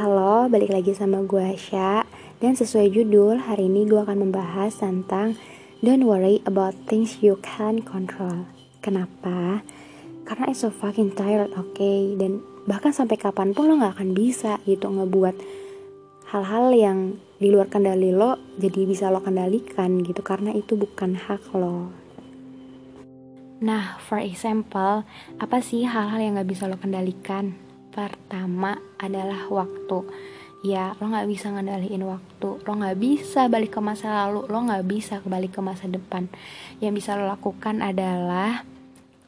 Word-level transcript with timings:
Halo, 0.00 0.48
balik 0.48 0.72
lagi 0.72 0.96
sama 0.96 1.20
gue 1.28 1.44
Asya 1.44 2.08
Dan 2.40 2.56
sesuai 2.56 2.88
judul, 2.88 3.36
hari 3.36 3.68
ini 3.68 3.84
gue 3.84 4.00
akan 4.00 4.24
membahas 4.24 4.72
tentang 4.80 5.36
Don't 5.84 6.08
worry 6.08 6.40
about 6.48 6.72
things 6.88 7.20
you 7.20 7.36
can 7.44 7.84
control 7.84 8.48
Kenapa? 8.80 9.60
Karena 10.24 10.48
it's 10.48 10.64
so 10.64 10.72
fucking 10.72 11.12
tired, 11.12 11.52
oke 11.52 11.76
okay? 11.76 12.16
Dan 12.16 12.40
bahkan 12.64 12.96
sampai 12.96 13.20
kapan 13.20 13.52
pun 13.52 13.68
lo 13.68 13.76
gak 13.76 14.00
akan 14.00 14.16
bisa 14.16 14.56
gitu 14.64 14.88
ngebuat 14.88 15.36
hal-hal 16.32 16.72
yang 16.72 17.20
di 17.36 17.52
luar 17.52 17.68
kendali 17.68 18.08
lo 18.08 18.40
jadi 18.56 18.88
bisa 18.88 19.12
lo 19.12 19.20
kendalikan 19.20 20.00
gitu 20.00 20.24
Karena 20.24 20.56
itu 20.56 20.80
bukan 20.80 21.12
hak 21.28 21.52
lo 21.52 21.92
Nah, 23.60 24.00
for 24.00 24.16
example, 24.16 25.04
apa 25.36 25.60
sih 25.60 25.84
hal-hal 25.84 26.24
yang 26.24 26.40
gak 26.40 26.48
bisa 26.48 26.64
lo 26.64 26.80
kendalikan? 26.80 27.68
Pertama 28.00 28.80
adalah 28.96 29.44
waktu. 29.52 30.08
Ya, 30.64 30.96
lo 30.96 31.12
gak 31.12 31.28
bisa 31.28 31.52
ngendaliin 31.52 32.00
waktu. 32.00 32.64
Lo 32.64 32.72
gak 32.80 32.96
bisa 32.96 33.52
balik 33.52 33.76
ke 33.76 33.80
masa 33.84 34.24
lalu. 34.24 34.48
Lo 34.48 34.64
gak 34.64 34.88
bisa 34.88 35.20
kembali 35.20 35.52
ke 35.52 35.60
masa 35.60 35.84
depan. 35.84 36.32
Yang 36.80 37.04
bisa 37.04 37.20
lo 37.20 37.28
lakukan 37.28 37.84
adalah 37.84 38.64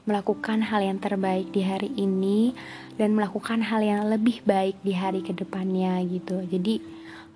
melakukan 0.09 0.65
hal 0.65 0.81
yang 0.81 0.97
terbaik 1.05 1.53
di 1.53 1.63
hari 1.63 1.93
ini 2.01 2.57
dan 2.97 3.13
melakukan 3.13 3.61
hal 3.61 3.85
yang 3.85 4.09
lebih 4.09 4.41
baik 4.49 4.81
di 4.81 4.97
hari 4.97 5.21
ke 5.21 5.37
depannya 5.37 6.01
gitu. 6.09 6.41
Jadi 6.49 6.81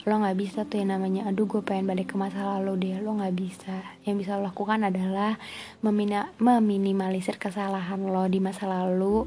lo 0.07 0.23
nggak 0.23 0.39
bisa 0.39 0.63
tuh 0.63 0.79
yang 0.79 0.95
namanya 0.95 1.27
aduh 1.27 1.51
gue 1.51 1.67
pengen 1.67 1.91
balik 1.91 2.15
ke 2.15 2.17
masa 2.17 2.39
lalu 2.47 2.79
deh 2.79 3.03
lo 3.03 3.19
nggak 3.19 3.35
bisa 3.35 3.83
yang 4.07 4.15
bisa 4.15 4.39
lo 4.39 4.47
lakukan 4.47 4.87
adalah 4.87 5.35
memina 5.83 6.31
meminimalisir 6.39 7.43
kesalahan 7.43 7.99
lo 8.07 8.23
di 8.31 8.39
masa 8.39 8.71
lalu 8.71 9.27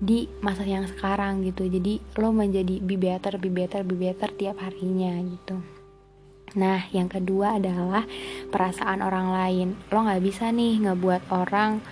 di 0.00 0.26
masa 0.42 0.66
yang 0.66 0.86
sekarang 0.88 1.46
gitu. 1.46 1.66
Jadi 1.66 2.02
lo 2.18 2.34
menjadi 2.34 2.80
be 2.82 2.98
better 2.98 3.38
be 3.38 3.50
better 3.50 3.86
be 3.86 3.94
better 3.94 4.30
tiap 4.34 4.58
harinya 4.58 5.14
gitu. 5.22 5.60
Nah 6.54 6.86
yang 6.94 7.10
kedua 7.10 7.58
adalah 7.58 8.06
perasaan 8.50 9.02
orang 9.02 9.28
lain. 9.30 9.68
Lo 9.90 10.06
nggak 10.06 10.22
bisa 10.22 10.50
nih 10.54 10.86
ngebuat 10.86 11.30
orang 11.34 11.82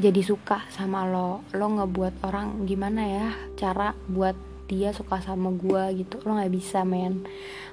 jadi 0.00 0.20
suka 0.24 0.64
sama 0.72 1.08
lo. 1.08 1.44
Lo 1.56 1.66
ngebuat 1.68 2.24
orang 2.24 2.64
gimana 2.64 3.02
ya 3.04 3.28
cara 3.56 3.92
buat 4.08 4.36
dia 4.70 4.94
suka 4.94 5.18
sama 5.24 5.50
gue 5.56 6.04
gitu. 6.04 6.20
Lo 6.28 6.36
nggak 6.36 6.52
bisa 6.52 6.84
men. 6.84 7.24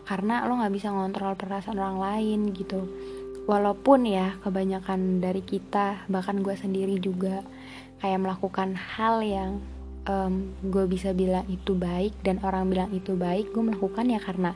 Karena 0.07 0.47
lo 0.47 0.59
nggak 0.59 0.73
bisa 0.73 0.91
ngontrol 0.91 1.35
perasaan 1.35 1.77
orang 1.77 1.99
lain 1.99 2.39
gitu. 2.55 2.87
Walaupun 3.47 4.03
ya 4.03 4.35
kebanyakan 4.43 5.23
dari 5.23 5.39
kita 5.39 6.03
bahkan 6.11 6.43
gue 6.43 6.55
sendiri 6.55 6.99
juga 6.99 7.47
kayak 8.01 8.21
melakukan 8.21 8.77
hal 8.77 9.21
yang 9.25 9.63
um, 10.07 10.53
gue 10.65 10.85
bisa 10.85 11.11
bilang 11.13 11.45
itu 11.49 11.73
baik 11.73 12.13
dan 12.21 12.41
orang 12.41 12.69
bilang 12.69 12.89
itu 12.93 13.13
baik 13.13 13.51
gue 13.51 13.63
melakukan 13.63 14.07
ya 14.07 14.19
karena 14.21 14.53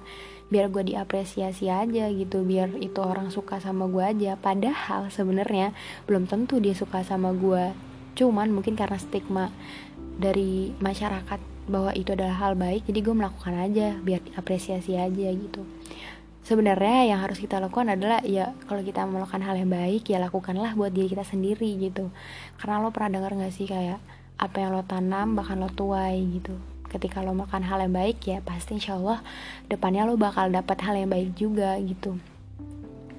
biar 0.51 0.67
gue 0.67 0.83
diapresiasi 0.83 1.71
aja 1.71 2.11
gitu 2.11 2.43
biar 2.43 2.75
itu 2.83 2.99
orang 2.99 3.31
suka 3.31 3.63
sama 3.63 3.87
gue 3.87 4.03
aja. 4.03 4.35
Padahal 4.35 5.07
sebenarnya 5.07 5.71
belum 6.05 6.27
tentu 6.27 6.59
dia 6.59 6.75
suka 6.75 7.03
sama 7.07 7.31
gue 7.31 7.91
cuman 8.15 8.51
mungkin 8.51 8.75
karena 8.75 8.99
stigma 8.99 9.47
dari 10.19 10.75
masyarakat 10.83 11.39
bahwa 11.71 11.95
itu 11.95 12.11
adalah 12.11 12.35
hal 12.35 12.53
baik 12.59 12.83
jadi 12.89 12.99
gue 12.99 13.15
melakukan 13.15 13.55
aja 13.55 13.95
biar 14.03 14.19
apresiasi 14.35 14.99
aja 14.99 15.29
gitu 15.31 15.63
sebenarnya 16.41 17.13
yang 17.13 17.19
harus 17.21 17.37
kita 17.37 17.61
lakukan 17.61 17.93
adalah 17.93 18.21
ya 18.25 18.53
kalau 18.65 18.81
kita 18.81 19.05
melakukan 19.05 19.41
hal 19.45 19.55
yang 19.57 19.69
baik 19.69 20.09
ya 20.09 20.17
lakukanlah 20.17 20.73
buat 20.73 20.93
diri 20.93 21.13
kita 21.13 21.25
sendiri 21.25 21.77
gitu. 21.77 22.09
Karena 22.57 22.81
lo 22.81 22.89
pernah 22.89 23.21
dengar 23.21 23.37
gak 23.37 23.53
sih 23.53 23.69
kayak 23.69 24.01
apa 24.41 24.57
yang 24.57 24.73
lo 24.73 24.81
tanam 24.81 25.37
bahkan 25.37 25.61
lo 25.61 25.69
tuai 25.69 26.17
gitu. 26.41 26.57
Ketika 26.89 27.23
lo 27.23 27.31
makan 27.31 27.63
hal 27.63 27.85
yang 27.85 27.93
baik 27.95 28.19
ya 28.27 28.43
pasti 28.43 28.75
insya 28.75 28.99
Allah 28.99 29.23
depannya 29.69 30.03
lo 30.03 30.19
bakal 30.19 30.51
dapat 30.51 30.81
hal 30.83 30.97
yang 30.97 31.09
baik 31.13 31.37
juga 31.37 31.77
gitu. 31.79 32.17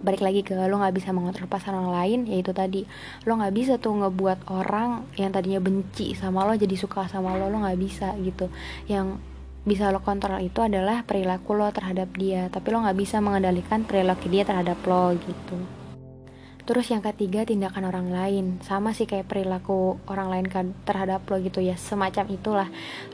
Balik 0.02 0.18
lagi 0.18 0.42
ke 0.42 0.58
lo 0.58 0.82
nggak 0.82 0.98
bisa 0.98 1.14
mengontrol 1.14 1.46
pasangan 1.46 1.78
orang 1.78 1.94
lain 1.94 2.20
yaitu 2.26 2.50
tadi. 2.50 2.82
Lo 3.22 3.38
nggak 3.38 3.54
bisa 3.54 3.78
tuh 3.78 3.94
ngebuat 4.02 4.50
orang 4.50 5.06
yang 5.14 5.30
tadinya 5.30 5.62
benci 5.62 6.18
sama 6.18 6.42
lo 6.42 6.58
jadi 6.58 6.74
suka 6.74 7.06
sama 7.06 7.38
lo 7.38 7.46
lo 7.46 7.62
nggak 7.62 7.78
bisa 7.78 8.10
gitu. 8.18 8.50
Yang 8.90 9.22
bisa 9.62 9.94
lo 9.94 10.02
kontrol 10.02 10.42
itu 10.42 10.58
adalah 10.58 11.06
perilaku 11.06 11.54
lo 11.54 11.70
terhadap 11.70 12.10
dia 12.18 12.50
tapi 12.50 12.74
lo 12.74 12.82
nggak 12.82 12.98
bisa 12.98 13.22
mengendalikan 13.22 13.86
perilaku 13.86 14.26
dia 14.26 14.42
terhadap 14.42 14.78
lo 14.86 15.14
gitu. 15.14 15.58
Terus 16.62 16.86
yang 16.94 17.02
ketiga 17.02 17.42
tindakan 17.42 17.90
orang 17.90 18.08
lain. 18.14 18.46
Sama 18.62 18.94
sih 18.94 19.10
kayak 19.10 19.26
perilaku 19.26 19.98
orang 20.06 20.30
lain 20.30 20.46
kan 20.46 20.66
terhadap 20.86 21.26
lo 21.26 21.42
gitu 21.42 21.58
ya 21.58 21.74
semacam 21.74 22.24
itulah. 22.30 22.68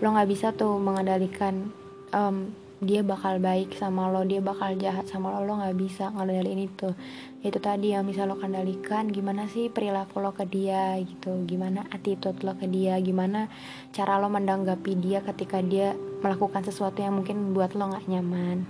Lo 0.04 0.12
nggak 0.12 0.28
bisa 0.28 0.52
tuh 0.52 0.76
mengendalikan 0.76 1.72
um, 2.12 2.52
dia 2.78 3.02
bakal 3.02 3.42
baik 3.42 3.74
sama 3.74 4.06
lo 4.06 4.22
dia 4.22 4.38
bakal 4.38 4.78
jahat 4.78 5.10
sama 5.10 5.34
lo 5.34 5.42
lo 5.42 5.58
nggak 5.58 5.74
bisa 5.74 6.14
ngendaliin 6.14 6.70
itu. 6.70 6.94
Itu 7.42 7.58
tadi 7.58 7.90
yang 7.90 8.06
bisa 8.06 8.22
lo 8.22 8.38
kendalikan 8.38 9.10
gimana 9.10 9.50
sih 9.50 9.66
perilaku 9.66 10.22
lo 10.22 10.30
ke 10.30 10.46
dia 10.46 10.94
gitu 11.02 11.42
gimana 11.42 11.82
attitude 11.90 12.38
lo 12.46 12.54
ke 12.54 12.70
dia 12.70 12.94
gimana 13.02 13.50
cara 13.90 14.22
lo 14.22 14.30
mendanggapi 14.30 14.94
dia 14.94 15.26
ketika 15.26 15.58
dia 15.58 15.98
melakukan 16.22 16.62
sesuatu 16.62 17.02
yang 17.02 17.18
mungkin 17.18 17.50
buat 17.50 17.74
lo 17.74 17.90
nggak 17.90 18.06
nyaman. 18.06 18.62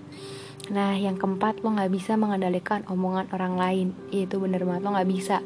Nah 0.72 0.96
yang 0.96 1.20
keempat 1.20 1.60
lo 1.60 1.76
nggak 1.76 1.92
bisa 1.92 2.16
mengendalikan 2.16 2.88
omongan 2.88 3.28
orang 3.36 3.54
lain. 3.60 3.88
Itu 4.08 4.40
bener 4.40 4.64
banget 4.64 4.88
lo 4.88 4.96
nggak 4.96 5.10
bisa 5.12 5.44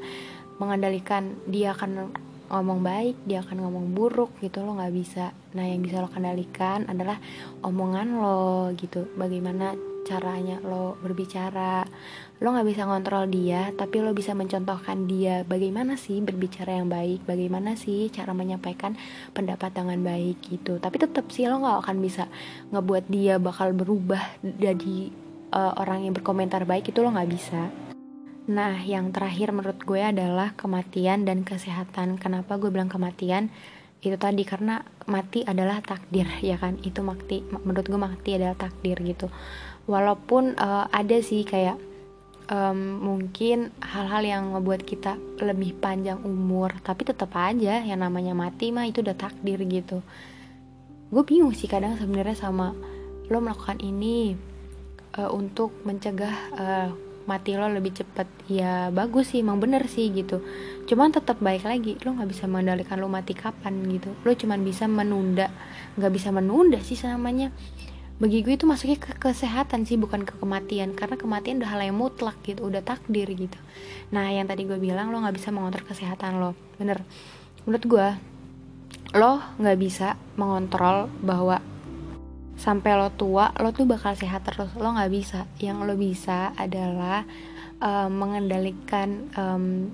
mengendalikan 0.63 1.35
dia 1.51 1.75
akan 1.75 2.15
ngomong 2.53 2.85
baik 2.85 3.17
dia 3.25 3.41
akan 3.41 3.65
ngomong 3.65 3.97
buruk 3.97 4.37
gitu 4.45 4.61
lo 4.61 4.77
nggak 4.77 4.93
bisa. 4.93 5.33
Nah 5.57 5.65
yang 5.65 5.81
bisa 5.81 6.05
lo 6.05 6.13
kendalikan 6.13 6.85
adalah 6.85 7.17
omongan 7.65 8.09
lo 8.21 8.71
gitu. 8.77 9.09
Bagaimana 9.17 9.73
caranya 10.05 10.61
lo 10.61 11.01
berbicara. 11.01 11.89
Lo 12.45 12.53
nggak 12.53 12.69
bisa 12.69 12.85
ngontrol 12.85 13.33
dia 13.33 13.73
tapi 13.73 14.05
lo 14.05 14.13
bisa 14.13 14.37
mencontohkan 14.37 15.09
dia. 15.09 15.49
Bagaimana 15.49 15.97
sih 15.97 16.21
berbicara 16.21 16.77
yang 16.77 16.93
baik? 16.93 17.25
Bagaimana 17.25 17.73
sih 17.73 18.13
cara 18.13 18.37
menyampaikan 18.37 19.01
pendapat 19.33 19.73
dengan 19.73 20.05
baik 20.05 20.45
gitu? 20.45 20.77
Tapi 20.77 21.01
tetap 21.01 21.33
sih 21.33 21.49
lo 21.49 21.57
nggak 21.65 21.89
akan 21.89 21.97
bisa 22.05 22.29
ngebuat 22.69 23.09
dia 23.09 23.41
bakal 23.41 23.73
berubah 23.73 24.21
jadi 24.45 25.09
uh, 25.57 25.73
orang 25.81 26.05
yang 26.05 26.13
berkomentar 26.13 26.69
baik 26.69 26.93
itu 26.93 27.01
lo 27.01 27.13
nggak 27.13 27.31
bisa 27.33 27.73
Nah, 28.43 28.83
yang 28.83 29.15
terakhir 29.15 29.55
menurut 29.55 29.79
gue 29.87 30.03
adalah 30.03 30.59
kematian 30.59 31.23
dan 31.23 31.47
kesehatan. 31.47 32.19
Kenapa 32.19 32.59
gue 32.59 32.75
bilang 32.75 32.91
kematian? 32.91 33.55
Itu 34.03 34.19
tadi 34.19 34.43
karena 34.43 34.83
mati 35.07 35.47
adalah 35.47 35.79
takdir, 35.79 36.27
ya 36.43 36.59
kan? 36.59 36.83
Itu 36.83 37.07
mati, 37.07 37.47
menurut 37.47 37.87
gue 37.87 38.01
mati 38.01 38.35
adalah 38.35 38.59
takdir 38.59 38.99
gitu. 38.99 39.31
Walaupun 39.87 40.59
uh, 40.59 40.91
ada 40.91 41.23
sih 41.23 41.47
kayak 41.47 41.79
um, 42.51 42.99
mungkin 42.99 43.71
hal-hal 43.79 44.27
yang 44.27 44.51
membuat 44.51 44.83
kita 44.83 45.15
lebih 45.39 45.79
panjang 45.79 46.19
umur, 46.27 46.75
tapi 46.83 47.07
tetap 47.07 47.31
aja 47.39 47.79
yang 47.87 48.03
namanya 48.03 48.35
mati 48.35 48.75
mah 48.75 48.91
itu 48.91 49.07
udah 49.07 49.15
takdir 49.15 49.63
gitu. 49.71 50.03
Gue 51.15 51.23
bingung 51.23 51.55
sih 51.55 51.71
kadang 51.71 51.95
sebenarnya 51.95 52.35
sama 52.35 52.75
lo 53.31 53.39
melakukan 53.39 53.79
ini 53.79 54.35
uh, 55.15 55.31
untuk 55.31 55.71
mencegah 55.87 56.37
uh, 56.59 56.91
mati 57.25 57.55
lo 57.55 57.71
lebih 57.71 57.95
cepet 57.95 58.27
ya 58.51 58.91
bagus 58.91 59.31
sih 59.35 59.41
emang 59.41 59.63
bener 59.63 59.87
sih 59.87 60.11
gitu. 60.11 60.43
Cuman 60.91 61.15
tetap 61.15 61.39
baik 61.39 61.63
lagi 61.67 61.99
lo 62.03 62.19
nggak 62.19 62.31
bisa 62.31 62.45
mengendalikan 62.51 62.99
lo 62.99 63.07
mati 63.07 63.33
kapan 63.33 63.83
gitu. 63.91 64.11
Lo 64.27 64.35
cuman 64.35 64.61
bisa 64.67 64.91
menunda 64.91 65.49
nggak 65.95 66.13
bisa 66.13 66.29
menunda 66.35 66.79
sih 66.83 66.99
namanya 67.07 67.55
bagi 68.23 68.47
gue 68.47 68.55
itu 68.55 68.71
masuknya 68.71 69.03
ke 69.03 69.19
kesehatan 69.19 69.83
sih 69.83 69.99
bukan 69.99 70.23
ke 70.23 70.39
kematian. 70.39 70.95
Karena 70.95 71.19
kematian 71.19 71.59
udah 71.59 71.71
hal 71.75 71.81
yang 71.83 71.99
mutlak 71.99 72.39
gitu 72.47 72.67
udah 72.67 72.83
takdir 72.83 73.27
gitu. 73.27 73.59
Nah 74.15 74.31
yang 74.31 74.47
tadi 74.47 74.63
gue 74.63 74.79
bilang 74.79 75.11
lo 75.11 75.19
nggak 75.23 75.35
bisa 75.35 75.51
mengontrol 75.51 75.83
kesehatan 75.87 76.39
lo. 76.39 76.55
Bener. 76.79 77.03
Menurut 77.67 77.85
gue 77.87 78.09
lo 79.13 79.43
nggak 79.59 79.79
bisa 79.79 80.15
mengontrol 80.39 81.11
bahwa 81.21 81.61
sampai 82.57 82.95
lo 82.95 83.09
tua 83.13 83.51
lo 83.59 83.73
tuh 83.73 83.89
bakal 83.89 84.15
sehat 84.15 84.45
terus. 84.47 84.73
Lo 84.77 84.93
nggak 84.93 85.13
bisa. 85.13 85.49
Yang 85.59 85.79
lo 85.89 85.95
bisa 85.97 86.53
adalah 86.57 87.25
um, 87.81 88.11
mengendalikan 88.13 89.29
um, 89.35 89.91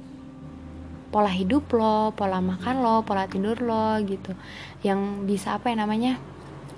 pola 1.08 1.32
hidup 1.32 1.72
lo 1.72 2.12
pola 2.12 2.44
makan 2.44 2.84
lo 2.84 3.00
pola 3.02 3.24
tidur 3.30 3.58
lo 3.64 3.96
gitu. 4.04 4.36
Yang 4.84 5.00
bisa 5.24 5.56
apa 5.56 5.72
ya 5.72 5.76
namanya? 5.80 6.20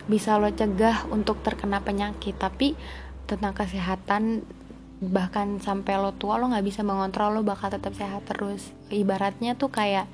Bisa 0.07 0.39
lo 0.39 0.51
cegah 0.51 1.11
untuk 1.11 1.43
terkena 1.43 1.83
penyakit. 1.83 2.39
Tapi 2.39 2.79
tentang 3.27 3.55
kesehatan 3.55 4.45
bahkan 5.01 5.57
sampai 5.65 5.97
lo 5.97 6.13
tua 6.13 6.37
lo 6.37 6.53
nggak 6.53 6.67
bisa 6.67 6.81
mengontrol. 6.87 7.41
Lo 7.41 7.43
bakal 7.43 7.73
tetap 7.75 7.97
sehat 7.97 8.29
terus. 8.29 8.71
Ibaratnya 8.93 9.59
tuh 9.59 9.73
kayak 9.73 10.07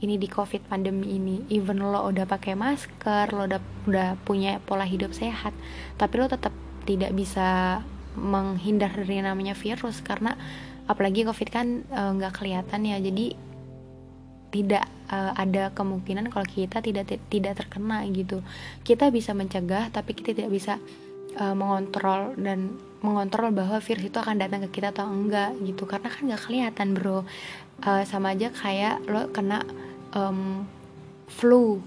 ini 0.00 0.16
di 0.16 0.28
covid 0.28 0.64
pandemi 0.66 1.16
ini 1.16 1.44
even 1.52 1.80
lo 1.80 2.04
udah 2.08 2.24
pakai 2.24 2.56
masker 2.56 3.32
lo 3.36 3.44
udah 3.44 3.60
udah 3.88 4.08
punya 4.24 4.60
pola 4.64 4.84
hidup 4.88 5.12
sehat 5.12 5.52
tapi 6.00 6.20
lo 6.20 6.26
tetap 6.28 6.52
tidak 6.88 7.12
bisa 7.12 7.80
menghindar 8.18 8.90
dari 8.90 9.22
namanya 9.22 9.54
virus 9.54 10.02
karena 10.02 10.34
apalagi 10.90 11.22
covid 11.22 11.48
kan 11.48 11.66
e, 11.86 12.00
nggak 12.18 12.32
uh, 12.34 12.36
kelihatan 12.36 12.82
ya. 12.82 12.98
Jadi 12.98 13.38
tidak 14.50 14.82
uh, 15.14 15.30
ada 15.38 15.70
kemungkinan 15.70 16.26
kalau 16.34 16.42
kita 16.42 16.82
tidak 16.82 17.06
tidak 17.30 17.54
terkena 17.54 18.02
gitu. 18.10 18.42
Kita 18.82 19.14
bisa 19.14 19.30
mencegah 19.30 19.94
tapi 19.94 20.18
kita 20.18 20.34
tidak 20.34 20.50
bisa 20.50 20.74
uh, 21.38 21.54
mengontrol 21.54 22.34
dan 22.34 22.74
mengontrol 23.00 23.54
bahwa 23.54 23.78
virus 23.78 24.10
itu 24.10 24.18
akan 24.18 24.42
datang 24.42 24.66
ke 24.66 24.82
kita 24.82 24.90
atau 24.90 25.06
enggak 25.06 25.54
gitu. 25.62 25.86
Karena 25.86 26.10
kan 26.10 26.22
nggak 26.26 26.42
kelihatan 26.42 26.88
bro. 26.98 27.22
Uh, 27.80 28.02
sama 28.04 28.34
aja 28.34 28.50
kayak 28.50 29.06
lo 29.06 29.30
kena 29.30 29.62
um, 30.14 30.64
flu 31.30 31.82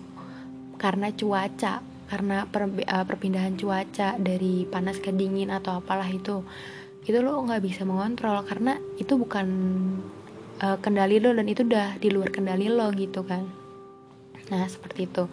karena 0.80 1.12
cuaca 1.16 1.80
karena 2.12 2.46
per, 2.46 2.68
uh, 2.70 3.06
perpindahan 3.08 3.56
cuaca 3.56 4.20
dari 4.20 4.68
panas 4.68 5.00
ke 5.00 5.10
dingin 5.16 5.50
atau 5.50 5.80
apalah 5.80 6.08
itu 6.08 6.44
itu 7.04 7.18
lo 7.20 7.44
nggak 7.44 7.64
bisa 7.64 7.84
mengontrol 7.84 8.44
karena 8.48 8.80
itu 8.96 9.20
bukan 9.20 9.48
uh, 10.64 10.78
kendali 10.80 11.20
lo 11.20 11.36
dan 11.36 11.48
itu 11.48 11.68
udah 11.68 12.00
di 12.00 12.10
luar 12.12 12.32
kendali 12.32 12.72
lo 12.72 12.92
gitu 12.96 13.24
kan 13.28 13.44
nah 14.52 14.68
seperti 14.68 15.08
itu 15.08 15.26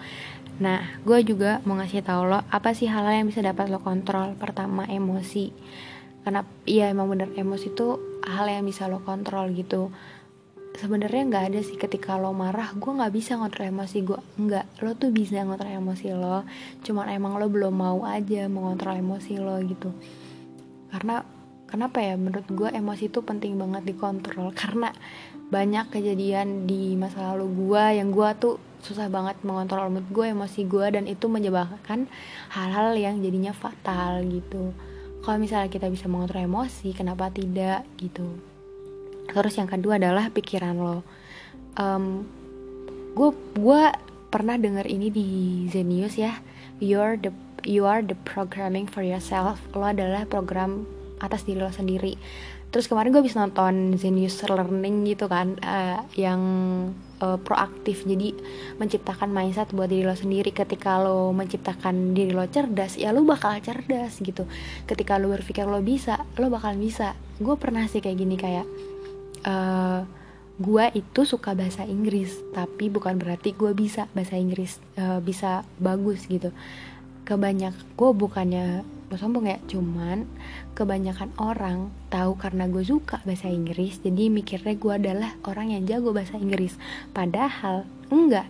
Nah, 0.61 1.01
gue 1.09 1.25
juga 1.25 1.65
mau 1.65 1.81
ngasih 1.81 2.05
tau 2.05 2.29
lo 2.29 2.45
apa 2.53 2.77
sih 2.77 2.85
hal, 2.85 3.09
yang 3.09 3.33
bisa 3.33 3.41
dapat 3.41 3.73
lo 3.73 3.81
kontrol. 3.81 4.37
Pertama, 4.37 4.85
emosi. 4.85 5.49
Karena 6.21 6.45
iya 6.69 6.93
emang 6.93 7.09
bener 7.09 7.33
emosi 7.33 7.73
itu 7.73 7.97
hal 8.29 8.45
yang 8.45 8.69
bisa 8.69 8.85
lo 8.85 9.01
kontrol 9.01 9.49
gitu. 9.57 9.89
Sebenarnya 10.81 11.29
nggak 11.29 11.45
ada 11.53 11.61
sih 11.61 11.77
ketika 11.77 12.17
lo 12.17 12.33
marah, 12.33 12.73
gue 12.73 12.89
nggak 12.89 13.13
bisa 13.13 13.37
ngontrol 13.37 13.69
emosi 13.69 13.99
gue. 14.01 14.17
Nggak, 14.41 14.81
lo 14.81 14.97
tuh 14.97 15.13
bisa 15.13 15.45
ngontrol 15.45 15.77
emosi 15.77 16.09
lo. 16.17 16.49
Cuman 16.81 17.13
emang 17.13 17.37
lo 17.37 17.53
belum 17.53 17.77
mau 17.77 18.01
aja 18.09 18.49
mengontrol 18.49 18.97
emosi 18.97 19.37
lo 19.37 19.61
gitu. 19.61 19.93
Karena 20.89 21.21
kenapa 21.71 22.03
ya 22.03 22.19
menurut 22.19 22.49
gue 22.51 22.69
emosi 22.73 23.13
itu 23.13 23.21
penting 23.23 23.55
banget 23.61 23.95
dikontrol 23.95 24.51
karena 24.63 24.91
banyak 25.51 25.87
kejadian 25.91 26.67
di 26.67 26.99
masa 26.99 27.35
lalu 27.35 27.47
gue 27.67 27.85
yang 28.03 28.11
gue 28.11 28.31
tuh 28.39 28.57
susah 28.81 29.07
banget 29.13 29.39
mengontrol 29.45 29.93
mood 29.93 30.07
gue 30.09 30.33
emosi 30.33 30.67
gue 30.67 30.87
dan 30.89 31.05
itu 31.05 31.29
menyebabkan 31.29 32.09
hal-hal 32.55 32.97
yang 32.97 33.21
jadinya 33.21 33.53
fatal 33.53 34.25
gitu 34.25 34.73
kalau 35.21 35.37
misalnya 35.37 35.69
kita 35.69 35.91
bisa 35.93 36.09
mengontrol 36.09 36.47
emosi 36.47 36.97
kenapa 36.97 37.29
tidak 37.29 37.85
gitu 37.99 38.50
terus 39.33 39.57
yang 39.57 39.71
kedua 39.71 39.97
adalah 39.97 40.29
pikiran 40.35 40.77
lo. 40.77 41.07
Um, 41.79 42.27
gue 43.15 43.31
gue 43.59 43.83
pernah 44.31 44.55
dengar 44.55 44.87
ini 44.87 45.11
di 45.11 45.29
Zenius 45.71 46.15
ya. 46.15 46.39
You 46.79 47.03
are 47.03 47.19
the 47.19 47.35
you 47.67 47.85
are 47.85 48.01
the 48.01 48.17
programming 48.25 48.87
for 48.87 49.03
yourself. 49.05 49.61
Lo 49.75 49.85
adalah 49.85 50.25
program 50.25 50.87
atas 51.21 51.45
diri 51.45 51.61
lo 51.61 51.69
sendiri. 51.69 52.17
Terus 52.71 52.87
kemarin 52.87 53.11
gue 53.11 53.27
bisa 53.27 53.43
nonton 53.43 53.99
Zenius 53.99 54.47
Learning 54.47 55.03
gitu 55.03 55.27
kan 55.27 55.59
uh, 55.59 56.07
yang 56.15 56.41
uh, 57.19 57.35
proaktif. 57.43 58.07
Jadi 58.07 58.31
menciptakan 58.79 59.35
mindset 59.35 59.75
buat 59.75 59.91
diri 59.91 60.07
lo 60.07 60.15
sendiri. 60.15 60.55
Ketika 60.55 61.03
lo 61.03 61.35
menciptakan 61.35 62.15
diri 62.15 62.31
lo 62.31 62.47
cerdas 62.47 62.95
ya 62.95 63.11
lo 63.11 63.27
bakal 63.27 63.59
cerdas 63.59 64.23
gitu. 64.23 64.47
Ketika 64.87 65.19
lo 65.19 65.35
berpikir 65.35 65.67
lo 65.67 65.83
bisa 65.83 66.23
lo 66.39 66.47
bakal 66.47 66.79
bisa. 66.79 67.19
Gue 67.43 67.59
pernah 67.59 67.91
sih 67.91 67.99
kayak 67.99 68.19
gini 68.23 68.39
kayak 68.39 68.65
uh, 69.45 69.51
eh, 69.51 70.01
gue 70.61 70.85
itu 70.93 71.21
suka 71.25 71.57
bahasa 71.57 71.89
Inggris 71.89 72.37
tapi 72.53 72.93
bukan 72.93 73.17
berarti 73.17 73.57
gue 73.57 73.73
bisa 73.73 74.13
bahasa 74.13 74.37
Inggris 74.37 74.77
uh, 75.01 75.19
bisa 75.25 75.65
bagus 75.81 76.29
gitu. 76.29 76.53
Kebanyak 77.25 77.97
gue 77.97 78.11
bukannya 78.13 78.85
sombong 79.11 79.51
ya 79.51 79.59
cuman 79.67 80.23
kebanyakan 80.79 81.35
orang 81.43 81.91
tahu 82.15 82.39
karena 82.39 82.71
gue 82.71 82.87
suka 82.87 83.19
bahasa 83.27 83.51
Inggris 83.51 83.99
jadi 83.99 84.31
mikirnya 84.31 84.79
gue 84.79 84.93
adalah 84.95 85.35
orang 85.43 85.75
yang 85.75 85.83
jago 85.89 86.15
bahasa 86.15 86.39
Inggris. 86.39 86.79
Padahal 87.11 87.89
enggak 88.13 88.47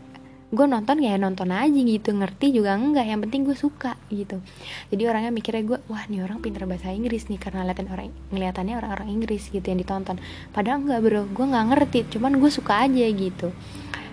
gue 0.50 0.66
nonton 0.66 0.98
ya? 0.98 1.14
Nonton 1.16 1.54
aja 1.54 1.80
gitu. 1.80 2.10
Ngerti 2.10 2.50
juga 2.50 2.74
enggak? 2.74 3.06
Yang 3.06 3.20
penting 3.26 3.40
gue 3.46 3.56
suka 3.56 3.94
gitu. 4.10 4.42
Jadi 4.90 5.02
orangnya 5.06 5.30
mikirnya 5.30 5.62
gue 5.62 5.78
wah 5.86 6.04
nih 6.10 6.26
orang 6.26 6.42
pintar 6.42 6.66
bahasa 6.66 6.90
Inggris 6.90 7.30
nih 7.30 7.38
karena 7.38 7.62
liatin 7.62 7.86
orang 7.86 8.10
ngeliatannya 8.34 8.74
orang-orang 8.76 9.08
Inggris 9.14 9.48
gitu 9.48 9.64
yang 9.64 9.78
ditonton. 9.78 10.18
Padahal 10.50 10.82
enggak 10.82 11.00
bro. 11.00 11.22
Gue 11.30 11.46
nggak 11.46 11.66
ngerti 11.74 11.98
cuman 12.18 12.42
gue 12.42 12.50
suka 12.50 12.82
aja 12.82 13.06
gitu. 13.06 13.54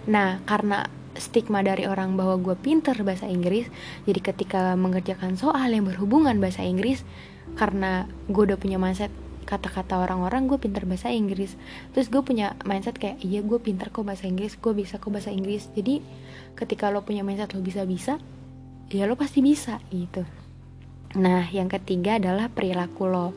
Nah 0.07 0.39
karena 0.45 0.85
stigma 1.17 1.65
dari 1.65 1.89
orang 1.89 2.13
bahwa 2.13 2.37
gue 2.37 2.55
pinter 2.55 2.93
bahasa 3.01 3.25
Inggris 3.25 3.65
jadi 4.05 4.21
ketika 4.21 4.77
mengerjakan 4.77 5.33
soal 5.33 5.73
yang 5.73 5.89
berhubungan 5.89 6.37
bahasa 6.37 6.61
Inggris 6.61 7.01
karena 7.57 8.05
gue 8.29 8.53
udah 8.53 8.57
punya 8.61 8.77
mindset 8.77 9.09
kata-kata 9.47 10.03
orang-orang 10.03 10.51
gue 10.51 10.59
pinter 10.59 10.83
bahasa 10.83 11.07
Inggris. 11.07 11.55
Terus 11.95 12.11
gue 12.11 12.19
punya 12.19 12.59
mindset 12.67 12.99
kayak 12.99 13.23
iya 13.23 13.39
gue 13.39 13.55
pinter 13.63 13.87
kok 13.87 14.03
bahasa 14.03 14.27
Inggris 14.27 14.59
gue 14.59 14.75
bisa 14.75 14.99
kok 14.99 15.07
bahasa 15.07 15.31
Inggris. 15.31 15.71
Jadi 15.71 16.03
ketika 16.59 16.91
lo 16.91 17.07
punya 17.07 17.23
mindset 17.23 17.55
lo 17.55 17.63
bisa-bisa 17.63 18.19
ya 18.91 19.07
lo 19.07 19.15
pasti 19.15 19.39
bisa 19.39 19.79
gitu. 19.87 20.27
Nah 21.15 21.47
yang 21.47 21.71
ketiga 21.71 22.19
adalah 22.19 22.51
perilaku 22.51 23.07
lo. 23.07 23.31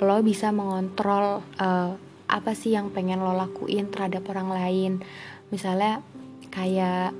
Lo 0.00 0.16
bisa 0.24 0.48
mengontrol 0.48 1.44
uh, 1.60 1.92
apa 2.28 2.52
sih 2.56 2.72
yang 2.72 2.88
pengen 2.88 3.20
lo 3.20 3.36
lakuin 3.36 3.92
terhadap 3.92 4.24
orang 4.32 4.48
lain. 4.48 4.92
Misalnya 5.52 6.00
kayak 6.48 7.12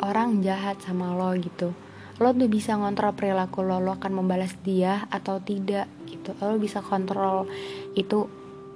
orang 0.00 0.40
jahat 0.40 0.80
sama 0.80 1.12
lo 1.12 1.36
gitu 1.36 1.76
lo 2.20 2.34
tuh 2.36 2.50
bisa 2.50 2.76
ngontrol 2.76 3.16
perilaku 3.16 3.64
lo 3.64 3.80
lo 3.80 3.96
akan 3.96 4.12
membalas 4.12 4.52
dia 4.60 5.08
atau 5.08 5.40
tidak 5.40 5.88
gitu. 6.10 6.36
Lo 6.42 6.60
bisa 6.60 6.84
kontrol 6.84 7.48
itu 7.96 8.28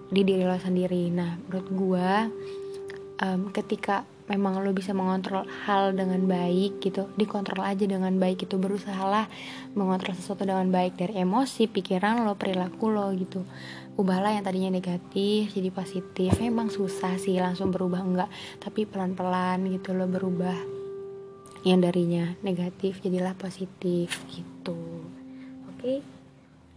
di 0.08 0.22
diri 0.22 0.46
lo 0.46 0.56
sendiri. 0.56 1.10
Nah 1.12 1.36
menurut 1.36 1.68
gue 1.68 2.08
um, 3.20 3.40
ketika 3.52 4.06
memang 4.26 4.58
lo 4.58 4.74
bisa 4.74 4.90
mengontrol 4.90 5.46
hal 5.66 5.94
dengan 5.94 6.18
baik 6.26 6.82
gitu 6.82 7.06
dikontrol 7.14 7.62
aja 7.62 7.86
dengan 7.86 8.10
baik 8.18 8.50
itu 8.50 8.58
berusaha 8.58 8.98
lah 9.06 9.30
mengontrol 9.78 10.18
sesuatu 10.18 10.42
dengan 10.42 10.66
baik 10.66 10.98
dari 10.98 11.14
emosi 11.22 11.70
pikiran 11.70 12.26
lo 12.26 12.34
perilaku 12.34 12.90
lo 12.90 13.10
gitu. 13.14 13.46
Ubahlah 13.96 14.36
yang 14.36 14.44
tadinya 14.44 14.76
negatif 14.76 15.56
jadi 15.56 15.72
positif. 15.72 16.36
Memang 16.36 16.68
susah 16.68 17.16
sih 17.16 17.40
langsung 17.40 17.72
berubah 17.72 18.04
enggak. 18.04 18.28
Tapi 18.60 18.84
pelan-pelan 18.84 19.64
gitu 19.72 19.96
lo 19.96 20.04
berubah 20.04 20.75
yang 21.66 21.82
darinya 21.82 22.38
negatif 22.46 23.02
jadilah 23.02 23.34
positif 23.34 24.14
gitu 24.30 25.02
oke 25.66 25.82
okay? 25.82 25.98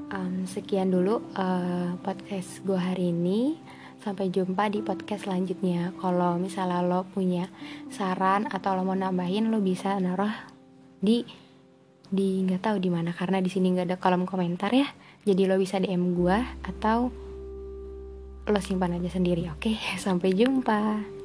um, 0.09 0.49
sekian 0.49 0.89
dulu 0.89 1.21
uh, 1.37 1.93
podcast 2.01 2.65
gue 2.65 2.79
hari 2.81 3.13
ini 3.13 3.61
Sampai 3.99 4.31
jumpa 4.31 4.71
di 4.71 4.79
podcast 4.79 5.27
selanjutnya. 5.27 5.91
Kalau 5.99 6.39
misalnya 6.39 6.79
lo 6.79 7.03
punya 7.11 7.51
saran 7.91 8.47
atau 8.47 8.79
lo 8.79 8.87
mau 8.87 8.95
nambahin, 8.95 9.51
lo 9.51 9.59
bisa 9.59 9.99
naruh 9.99 10.31
di 11.03 11.27
di 12.09 12.41
nggak 12.47 12.63
tahu 12.63 12.77
di 12.79 12.89
mana 12.89 13.11
karena 13.11 13.43
di 13.43 13.51
sini 13.51 13.75
nggak 13.75 13.87
ada 13.91 13.97
kolom 13.99 14.23
komentar 14.23 14.71
ya. 14.71 14.87
Jadi 15.27 15.43
lo 15.43 15.59
bisa 15.59 15.83
DM 15.83 16.15
gue 16.15 16.37
atau 16.63 17.11
lo 18.47 18.59
simpan 18.63 18.95
aja 18.95 19.11
sendiri. 19.11 19.51
Oke, 19.51 19.75
sampai 19.99 20.31
jumpa. 20.31 21.18